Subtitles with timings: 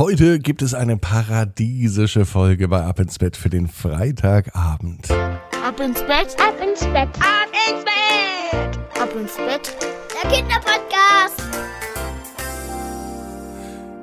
[0.00, 5.10] Heute gibt es eine paradiesische Folge bei Ab ins Bett für den Freitagabend.
[5.10, 9.76] Ab ins Bett, ab ins Bett, ab ins Bett, ab ins Bett.
[10.14, 11.42] Der Kinderpodcast.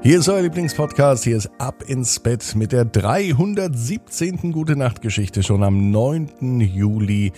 [0.04, 1.24] Hier ist euer Lieblingspodcast.
[1.24, 4.52] Hier ist Ab ins Bett mit der 317.
[4.52, 6.60] Gute Nacht Geschichte schon am 9.
[6.60, 7.34] Juli.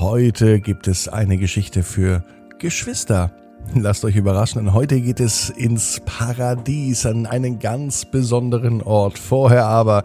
[0.00, 2.24] Heute gibt es eine Geschichte für
[2.58, 3.34] Geschwister.
[3.74, 9.18] Lasst euch überraschen, heute geht es ins Paradies, an einen ganz besonderen Ort.
[9.18, 10.02] Vorher aber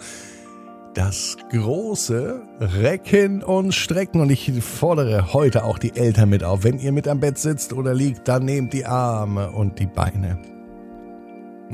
[0.94, 4.22] das große Recken und Strecken.
[4.22, 6.64] Und ich fordere heute auch die Eltern mit auf.
[6.64, 10.40] Wenn ihr mit am Bett sitzt oder liegt, dann nehmt die Arme und die Beine.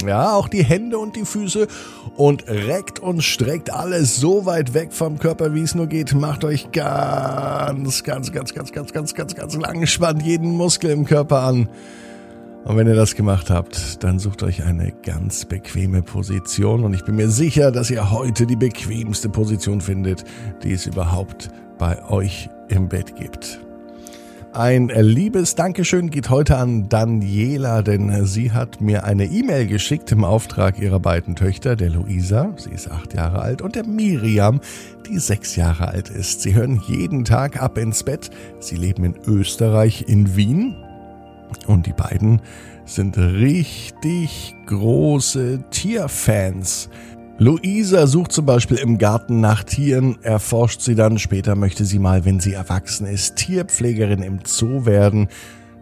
[0.05, 1.67] Ja, auch die Hände und die Füße
[2.17, 6.13] und reckt und streckt alles so weit weg vom Körper, wie es nur geht.
[6.13, 11.05] Macht euch ganz, ganz, ganz, ganz, ganz, ganz, ganz, ganz lang, spannt jeden Muskel im
[11.05, 11.69] Körper an.
[12.65, 17.03] Und wenn ihr das gemacht habt, dann sucht euch eine ganz bequeme Position und ich
[17.03, 20.23] bin mir sicher, dass ihr heute die bequemste Position findet,
[20.63, 23.59] die es überhaupt bei euch im Bett gibt.
[24.53, 30.23] Ein liebes Dankeschön geht heute an Daniela, denn sie hat mir eine E-Mail geschickt im
[30.23, 34.61] Auftrag ihrer beiden Töchter, der Luisa, sie ist acht Jahre alt, und der Miriam,
[35.07, 36.41] die sechs Jahre alt ist.
[36.41, 38.29] Sie hören jeden Tag ab ins Bett.
[38.59, 40.75] Sie leben in Österreich, in Wien.
[41.65, 42.39] Und die beiden
[42.85, 46.89] sind richtig große Tierfans.
[47.43, 51.19] Luisa sucht zum Beispiel im Garten nach Tieren, erforscht sie dann.
[51.19, 55.27] Später möchte sie mal, wenn sie erwachsen ist, Tierpflegerin im Zoo werden.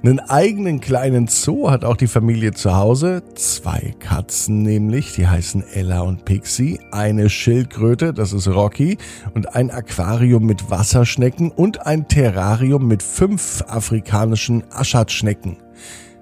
[0.02, 3.22] Einen eigenen kleinen Zoo hat auch die Familie zu Hause.
[3.36, 6.80] Zwei Katzen nämlich, die heißen Ella und Pixie.
[6.92, 8.98] Eine Schildkröte, das ist Rocky.
[9.36, 15.58] Und ein Aquarium mit Wasserschnecken und ein Terrarium mit fünf afrikanischen Aschatschnecken.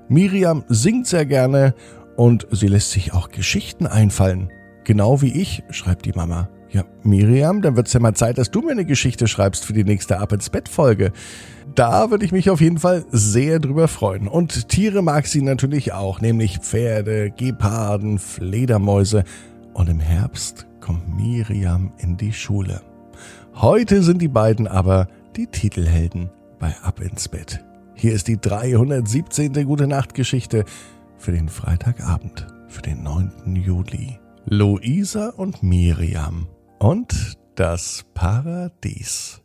[0.09, 1.76] Miriam singt sehr gerne
[2.18, 4.52] und sie lässt sich auch Geschichten einfallen.
[4.90, 6.50] Genau wie ich, schreibt die Mama.
[6.72, 9.84] Ja, Miriam, dann wird's ja mal Zeit, dass du mir eine Geschichte schreibst für die
[9.84, 11.12] nächste Ab ins Bett Folge.
[11.75, 14.28] Da würde ich mich auf jeden Fall sehr drüber freuen.
[14.28, 19.25] Und Tiere mag sie natürlich auch, nämlich Pferde, Geparden, Fledermäuse.
[19.75, 22.81] Und im Herbst kommt Miriam in die Schule.
[23.53, 27.63] Heute sind die beiden aber die Titelhelden bei Ab ins Bett.
[27.94, 29.53] Hier ist die 317.
[29.68, 30.66] Gute Nacht Geschichte
[31.19, 33.56] für den Freitagabend, für den 9.
[33.56, 34.18] Juli.
[34.52, 36.48] Luisa und Miriam
[36.80, 39.44] und das Paradies.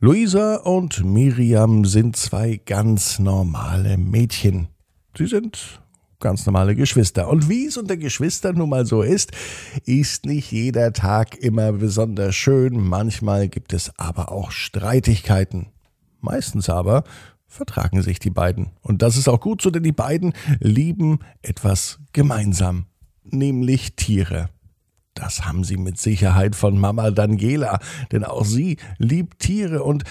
[0.00, 4.68] Luisa und Miriam sind zwei ganz normale Mädchen.
[5.14, 5.82] Sie sind
[6.20, 7.28] ganz normale Geschwister.
[7.28, 9.32] Und wie es unter Geschwistern nun mal so ist,
[9.84, 12.80] ist nicht jeder Tag immer besonders schön.
[12.80, 15.66] Manchmal gibt es aber auch Streitigkeiten.
[16.22, 17.04] Meistens aber
[17.46, 18.70] vertragen sich die beiden.
[18.80, 22.86] Und das ist auch gut so, denn die beiden lieben etwas gemeinsam
[23.32, 24.50] nämlich Tiere.
[25.14, 27.80] Das haben sie mit Sicherheit von Mama Daniela,
[28.12, 30.04] denn auch sie liebt Tiere und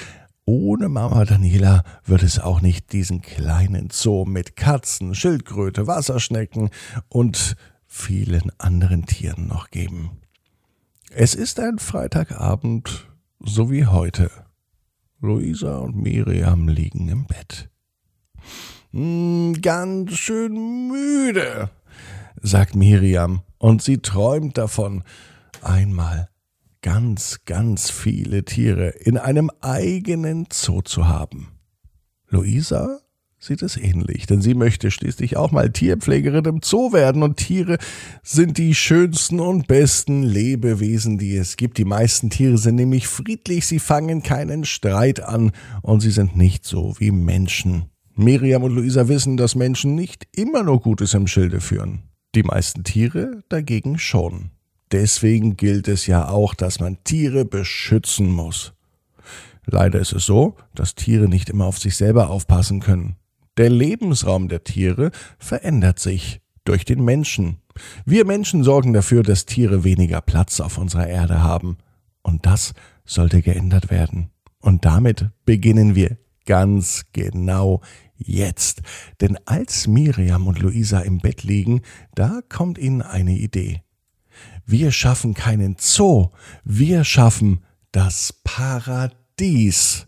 [0.45, 6.69] ohne Mama Daniela wird es auch nicht diesen kleinen Zoo mit Katzen, Schildkröte, Wasserschnecken
[7.09, 7.55] und
[7.85, 10.11] vielen anderen Tieren noch geben.
[11.09, 13.07] Es ist ein Freitagabend,
[13.39, 14.29] so wie heute.
[15.19, 17.69] Luisa und Miriam liegen im Bett.
[18.91, 21.69] Hm, ganz schön müde,
[22.41, 25.03] sagt Miriam, und sie träumt davon,
[25.61, 26.29] einmal
[26.81, 31.49] ganz, ganz viele Tiere in einem eigenen Zoo zu haben.
[32.29, 32.99] Luisa
[33.39, 37.77] sieht es ähnlich, denn sie möchte schließlich auch mal Tierpflegerin im Zoo werden und Tiere
[38.23, 41.77] sind die schönsten und besten Lebewesen, die es gibt.
[41.77, 46.65] Die meisten Tiere sind nämlich friedlich, sie fangen keinen Streit an und sie sind nicht
[46.65, 47.85] so wie Menschen.
[48.15, 52.06] Miriam und Luisa wissen, dass Menschen nicht immer nur Gutes im Schilde führen.
[52.35, 54.51] Die meisten Tiere dagegen schon.
[54.91, 58.73] Deswegen gilt es ja auch, dass man Tiere beschützen muss.
[59.65, 63.17] Leider ist es so, dass Tiere nicht immer auf sich selber aufpassen können.
[63.57, 67.57] Der Lebensraum der Tiere verändert sich durch den Menschen.
[68.05, 71.77] Wir Menschen sorgen dafür, dass Tiere weniger Platz auf unserer Erde haben.
[72.21, 72.73] Und das
[73.03, 74.29] sollte geändert werden.
[74.59, 77.81] Und damit beginnen wir ganz genau
[78.17, 78.81] jetzt.
[79.21, 81.81] Denn als Miriam und Luisa im Bett liegen,
[82.15, 83.81] da kommt ihnen eine Idee.
[84.65, 86.29] Wir schaffen keinen Zoo,
[86.63, 90.07] wir schaffen das Paradies.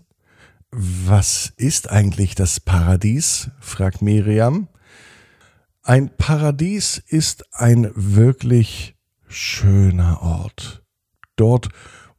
[0.71, 3.50] Was ist eigentlich das Paradies?
[3.59, 4.67] fragt Miriam.
[5.81, 8.95] Ein Paradies ist ein wirklich
[9.27, 10.83] schöner Ort.
[11.35, 11.69] Dort,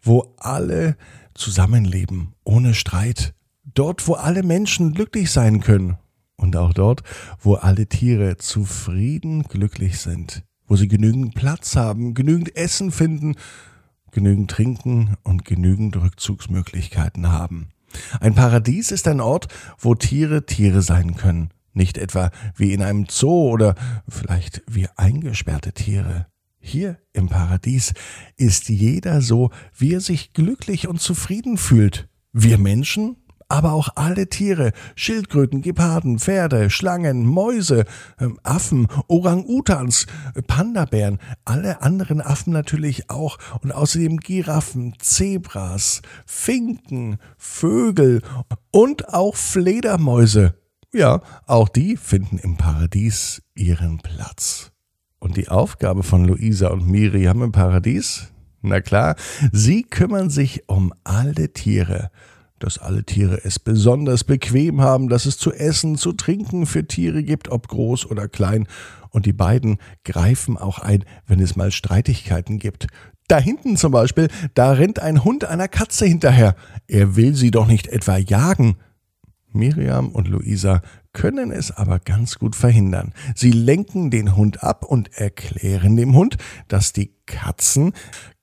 [0.02, 0.96] wo alle
[1.34, 3.34] zusammenleben, ohne Streit,
[3.74, 5.98] Dort, wo alle Menschen glücklich sein können.
[6.36, 7.02] Und auch dort,
[7.40, 10.42] wo alle Tiere zufrieden glücklich sind.
[10.70, 13.34] wo sie genügend Platz haben, genügend Essen finden,
[14.12, 17.70] genügend Trinken und genügend Rückzugsmöglichkeiten haben.
[18.20, 19.48] Ein Paradies ist ein Ort,
[19.80, 23.74] wo Tiere Tiere sein können, nicht etwa wie in einem Zoo oder
[24.08, 26.28] vielleicht wie eingesperrte Tiere.
[26.60, 27.92] Hier im Paradies
[28.36, 32.08] ist jeder so, wie er sich glücklich und zufrieden fühlt.
[32.32, 33.16] Wir Menschen
[33.50, 37.84] aber auch alle Tiere, Schildkröten, Geparden, Pferde, Schlangen, Mäuse,
[38.20, 40.06] ähm, Affen, Orang-Utans,
[40.46, 48.22] Pandabären, alle anderen Affen natürlich auch und außerdem Giraffen, Zebras, Finken, Vögel
[48.70, 50.54] und auch Fledermäuse.
[50.92, 54.72] Ja, auch die finden im Paradies ihren Platz.
[55.18, 58.32] Und die Aufgabe von Luisa und Miriam im Paradies?
[58.62, 59.16] Na klar,
[59.52, 62.10] sie kümmern sich um alle Tiere
[62.60, 67.22] dass alle Tiere es besonders bequem haben, dass es zu essen, zu trinken für Tiere
[67.22, 68.66] gibt, ob groß oder klein,
[69.10, 72.86] und die beiden greifen auch ein, wenn es mal Streitigkeiten gibt.
[73.26, 76.54] Da hinten zum Beispiel, da rennt ein Hund einer Katze hinterher.
[76.86, 78.76] Er will sie doch nicht etwa jagen.
[79.52, 80.80] Miriam und Luisa
[81.12, 83.12] können es aber ganz gut verhindern.
[83.34, 86.36] Sie lenken den Hund ab und erklären dem Hund,
[86.68, 87.92] dass die Katzen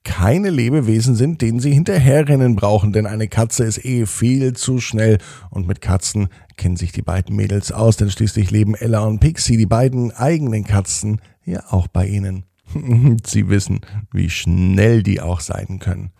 [0.07, 5.18] keine Lebewesen sind, denen sie hinterherrennen brauchen, denn eine Katze ist eh viel zu schnell
[5.50, 9.57] und mit Katzen kennen sich die beiden Mädels aus, denn schließlich leben Ella und Pixie,
[9.57, 12.45] die beiden eigenen Katzen, ja auch bei ihnen.
[13.25, 13.81] sie wissen,
[14.13, 16.12] wie schnell die auch sein können.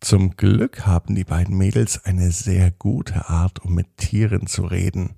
[0.00, 5.14] Zum Glück haben die beiden Mädels eine sehr gute Art, um mit Tieren zu reden.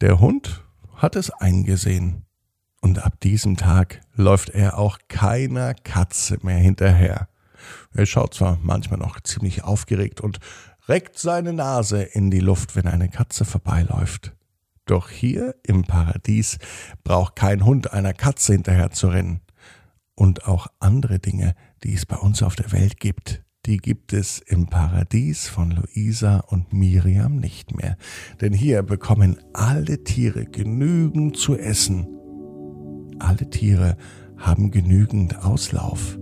[0.00, 2.25] Der Hund hat es eingesehen
[2.80, 7.28] und ab diesem Tag läuft er auch keiner Katze mehr hinterher.
[7.94, 10.38] Er schaut zwar manchmal noch ziemlich aufgeregt und
[10.88, 14.34] reckt seine Nase in die Luft, wenn eine Katze vorbeiläuft.
[14.84, 16.58] Doch hier im Paradies
[17.02, 19.40] braucht kein Hund einer Katze hinterher zu rennen.
[20.14, 24.38] Und auch andere Dinge, die es bei uns auf der Welt gibt, die gibt es
[24.38, 27.96] im Paradies von Luisa und Miriam nicht mehr.
[28.40, 32.15] Denn hier bekommen alle Tiere genügend zu essen
[33.18, 33.96] alle Tiere
[34.36, 36.18] haben genügend Auslauf.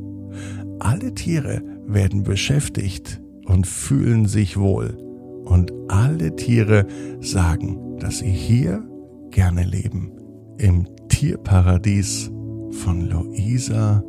[0.78, 4.96] Alle Tiere werden beschäftigt und fühlen sich wohl.
[5.44, 6.86] Und alle Tiere
[7.20, 8.82] sagen, dass sie hier
[9.30, 10.12] gerne leben.
[10.58, 12.30] Im Tierparadies
[12.70, 14.02] von Luisa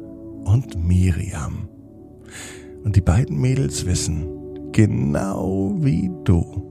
[0.45, 1.67] und Miriam.
[2.83, 4.27] Und die beiden Mädels wissen,
[4.71, 6.65] genau wie du,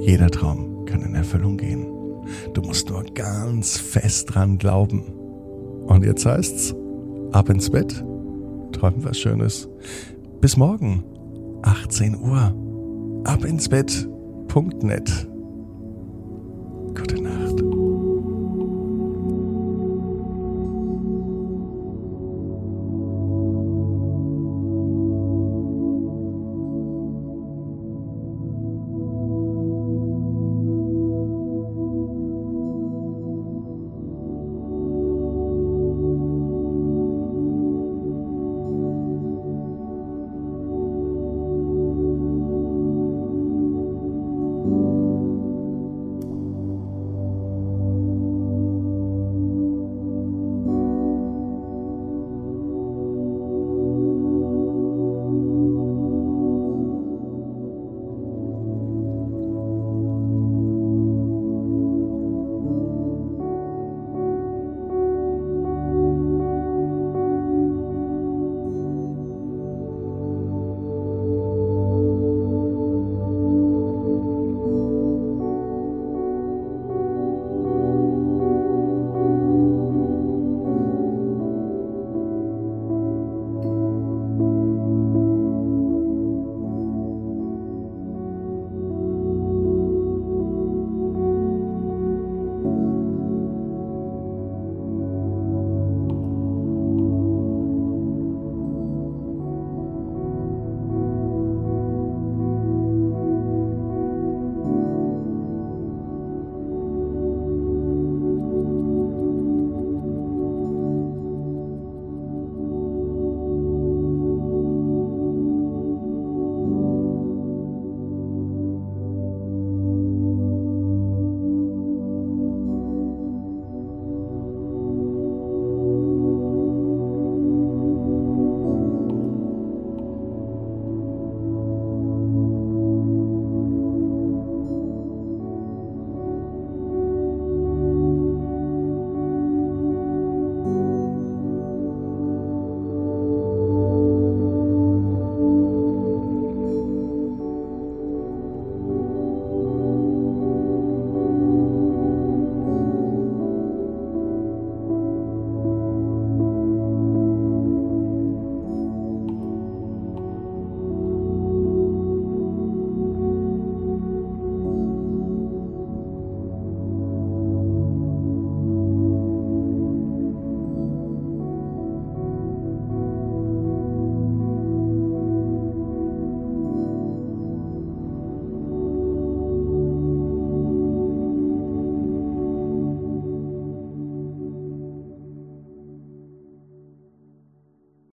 [0.00, 1.86] jeder Traum kann in Erfüllung gehen.
[2.52, 5.02] Du musst nur ganz fest dran glauben.
[5.86, 6.74] Und jetzt heißt's,
[7.32, 8.04] ab ins Bett,
[8.72, 9.68] träum was Schönes.
[10.40, 11.04] Bis morgen,
[11.62, 12.54] 18 Uhr.
[13.24, 13.44] Ab